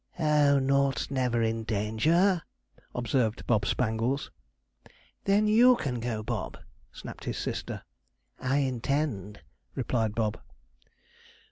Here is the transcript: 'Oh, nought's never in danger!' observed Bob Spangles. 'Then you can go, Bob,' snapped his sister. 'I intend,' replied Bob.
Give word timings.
'Oh, 0.17 0.57
nought's 0.57 1.11
never 1.11 1.43
in 1.43 1.63
danger!' 1.63 2.41
observed 2.95 3.45
Bob 3.45 3.67
Spangles. 3.67 4.31
'Then 5.25 5.45
you 5.45 5.75
can 5.75 5.99
go, 5.99 6.23
Bob,' 6.23 6.57
snapped 6.91 7.25
his 7.25 7.37
sister. 7.37 7.83
'I 8.39 8.57
intend,' 8.57 9.41
replied 9.75 10.15
Bob. 10.15 10.39